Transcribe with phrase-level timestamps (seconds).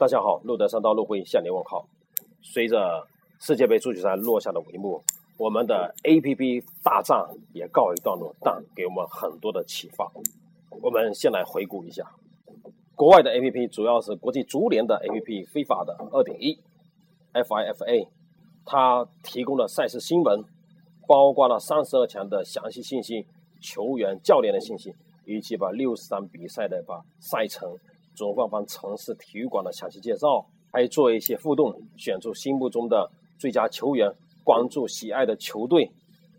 [0.00, 1.86] 大家好，路德三刀路辉向您问好。
[2.40, 3.06] 随着
[3.38, 5.04] 世界杯足球赛落下的帷幕，
[5.36, 10.10] 我们的 APP 大战也告一段落，但给我们很多的启发。
[10.80, 12.10] 我们先来回顾一下，
[12.94, 16.58] 国外的 APP 主要是国际足联的 APP，非法的二点一
[17.34, 18.08] FIFA，
[18.64, 20.42] 它提供了赛事新闻，
[21.06, 23.26] 包括了三十二强的详细信息、
[23.60, 24.94] 球员、教练的信息，
[25.26, 27.76] 以及把六十场比赛的把赛程。
[28.14, 34.12] 主办方城市体育馆的详细介绍，还做一些互动，选出心目中的最佳球员，
[34.44, 35.90] 关注喜爱的球队，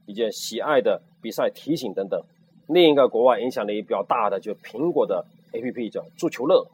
[0.05, 2.21] 以及喜爱的比赛提醒等等。
[2.67, 6.65] 另一个国外影响力比较大的，就苹果的 APP 叫足球乐，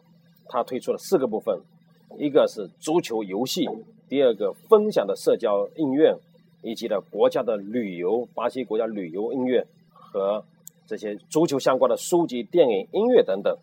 [0.48, 1.59] 它推出了四个部分，
[2.18, 3.68] 一个是足球游戏，
[4.08, 6.20] 第二个分享的社交应用，
[6.62, 10.44] 以及的国家的旅游，巴西国家旅游音乐和
[10.86, 13.58] 这些足球相关的书籍、电影、音乐等等，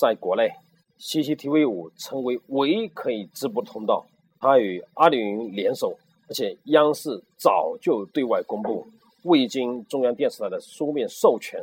[0.00, 0.50] 在国内。
[0.98, 4.06] CCTV 五成为唯一可以直播通道，
[4.38, 5.94] 它与阿里云联手，
[6.28, 8.86] 而且央视早就对外公布，
[9.24, 11.58] 未经中央电视台的书面授权，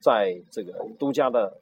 [0.00, 1.52] 在这个独家的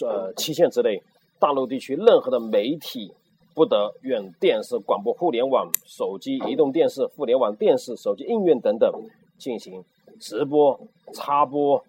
[0.00, 1.02] 呃呃期限之内，
[1.38, 3.10] 大陆地区任何的媒体
[3.54, 8.92] 不得用电视、广播、互联网、手机、移动电视、互联网电视、手机应用等等
[9.38, 9.82] 进行
[10.18, 10.78] 直播、
[11.14, 11.82] 插播、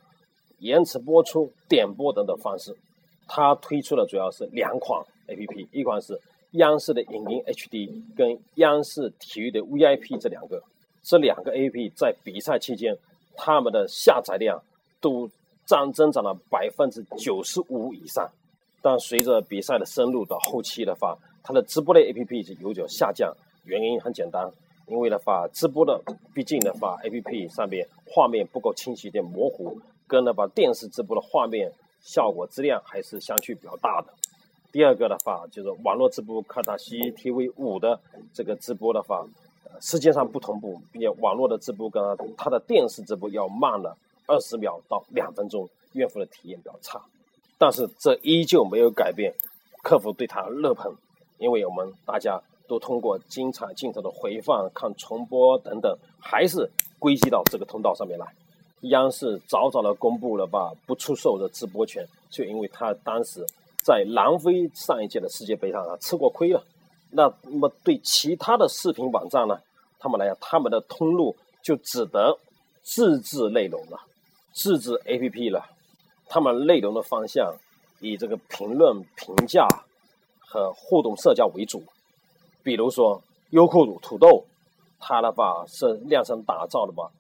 [0.60, 2.74] 延迟播出、点播等等方式。
[3.28, 6.20] 它推出的主要是两款 A P P，一款是
[6.52, 10.62] 央视的影音 H D，跟央视体育的 V I P 这两个，
[11.02, 12.98] 这两个 A P P 在比赛期间，
[13.36, 14.62] 他们的下载量
[15.00, 15.30] 都
[15.66, 18.30] 涨增长了百分之九十五以上。
[18.82, 24.52] 但随着比赛的深入到后期的话，它的直播类 A P P 就有所下降，原因很简单，
[24.88, 26.02] 因为的话直播的
[26.34, 31.72] 毕竟的话 A P P 上面画面不够清晰，有点模糊，跟那把电视直播的画面。
[32.02, 34.14] 效果质量还是相去比较大的。
[34.72, 38.00] 第二个的话，就是网络直播，看它 CCTV 五的
[38.34, 39.26] 这个直播的话，
[39.82, 42.02] 时间上不同步，并且网络的直播跟
[42.38, 43.98] 它的电视直播要慢了
[44.28, 47.02] 二十秒到两分钟，用户的体验比较差。
[47.58, 49.34] 但是这依旧没有改变
[49.84, 50.96] 客户对它热捧，
[51.38, 58.26] 因为我们大家都通过精彩镜头的回放、看重播等等，还是归集到这个通道上面来。
[58.82, 63.46] 央视早早的公布了吧不出售的直播权，就因为他当时
[63.84, 66.64] 在南非上一届的世界杯上啊吃过亏了。
[67.12, 69.60] 那那么对其他的视频网站呢，
[70.00, 72.38] 他们来讲，他们的通路就只得
[72.82, 74.00] 自制内容了，
[74.54, 75.66] 自制 APP 了。
[76.28, 77.54] 他们内容的方向
[78.00, 79.68] 以这个评论、评价
[80.40, 81.84] 和互动社交为主。
[82.64, 84.46] 比如说优酷土豆，
[84.98, 87.12] 它的话是量身打造的吧。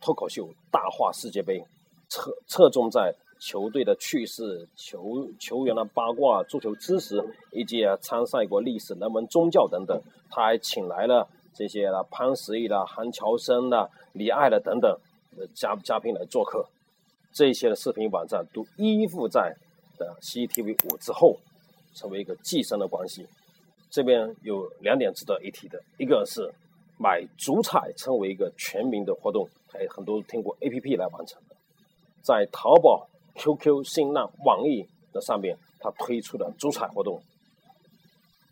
[0.00, 1.64] 脱口秀大话世界杯，
[2.08, 7.22] 侧侧重在球队的趣事、球球员的八卦、足球知识
[7.52, 10.00] 以及参赛国历史、人文、宗教等等。
[10.30, 14.98] 他还请来了这些了潘石屹的、韩乔生的、李艾的等等
[15.54, 16.66] 嘉嘉宾来做客。
[17.32, 19.54] 这些的视频网站都依附在
[19.96, 21.36] 的 CCTV 五之后，
[21.94, 23.26] 成为一个寄生的关系。
[23.90, 26.52] 这边有两点值得一提的，一个是
[26.98, 29.48] 买足彩成为一个全民的活动。
[29.70, 31.54] 还有很多通过 A P P 来完成的，
[32.22, 37.22] 在淘宝、Q Q、新浪、网易的上面，它推出的足彩活动，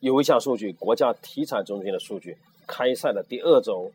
[0.00, 2.36] 有一项数据，国家体彩中心的数据，
[2.66, 3.90] 开赛的第二周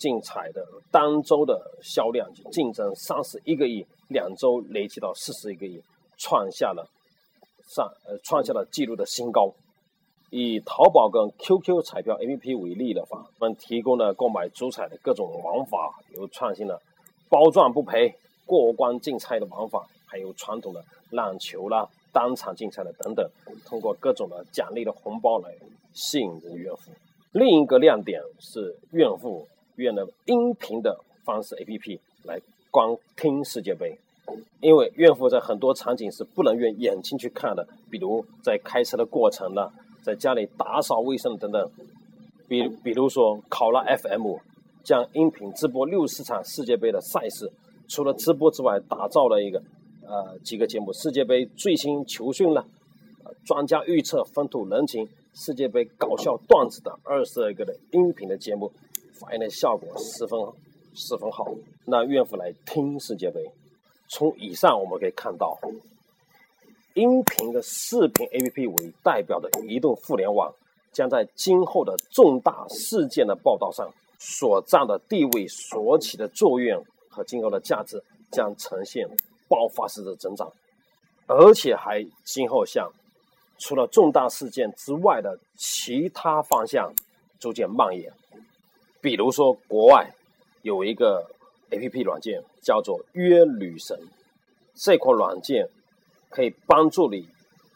[0.00, 5.80] 竞彩的单周的销量就竞争三十一个亿，两周累计到四十一个亿，
[6.18, 6.84] 创下了
[7.68, 9.54] 上呃创下了纪录的新高。
[10.36, 16.82] 以淘宝跟 QQ 彩票 APP 为例的话，我们提供了购买足彩的各种玩法，有创新的
[17.28, 18.12] 包赚不赔、
[18.44, 23.24] 过关竞猜的玩法，还有传统的让球啦、当场竞猜的等等，
[23.64, 25.54] 通过各种的奖励的红包来
[25.92, 26.90] 吸引这个用户。
[27.30, 29.46] 另一个亮点是用户
[29.76, 32.40] 用的音频的方式 APP 来
[32.72, 33.96] 观听世界杯，
[34.60, 39.70] 因为用户在很多场景是不能用眼睛去看的，比如在开车的过程呢。
[40.04, 41.70] 在家里打扫卫生等等，
[42.46, 44.36] 比比如说考拉 FM
[44.82, 47.50] 将音频直播六十场世界杯的赛事，
[47.88, 49.62] 除了直播之外，打造了一个
[50.06, 52.66] 呃几个节目：世界杯最新球讯了，
[53.46, 58.70] 专家预测、风土人情、世界杯搞笑段子等二十二个的音频的节目，
[59.14, 60.38] 反映的效果十分
[60.92, 61.50] 十分好。
[61.86, 63.50] 那岳父来听世界杯，
[64.08, 65.58] 从以上我们可以看到。
[66.94, 70.52] 音频的视频 APP 为代表的移动互联网，
[70.92, 79.08] 将在今后的重大事件的报道上所占的地位、所起的作用和今后的价值将呈现
[79.48, 80.50] 爆发式的增长，
[81.26, 82.90] 而且还今后向
[83.58, 86.92] 除了重大事件之外的其他方向
[87.40, 88.12] 逐渐蔓延。
[89.00, 90.10] 比如说，国外
[90.62, 91.26] 有一个
[91.70, 93.98] A.P.P 软件叫做约女神，
[94.74, 95.68] 这款软件
[96.34, 97.24] 可以帮助你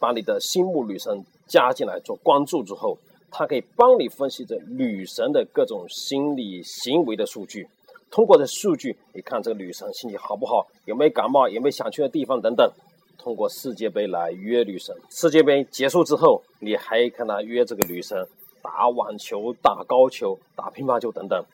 [0.01, 2.99] 把你的心目女神加进来做关注之后，
[3.31, 7.69] 它可以帮你分析这女神的各种心理行为的数据。
[8.11, 12.69] 通过这数据，你看这个女神心情好不好，有没有感冒，有没有想去的地方等等。
[13.17, 18.27] 通过世界杯来约女神，世界杯结束之后，你还看他约这个女神
[18.61, 21.45] 打网球、打高球、打乒乓球等等。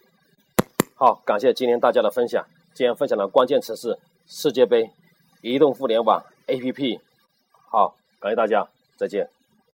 [0.94, 2.42] 好，感谢今天大家的分享。
[2.74, 4.88] 今天分享的关键词是世界杯、
[5.42, 7.00] 移动互联网、APP。
[7.70, 9.33] 好，感谢大家，再见。